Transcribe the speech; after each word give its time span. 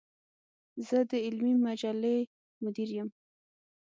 زۀ 0.87 0.99
د 1.09 1.11
علمي 1.25 1.53
مجلې 1.65 2.17
مدير 2.63 2.89
يم. 2.97 3.09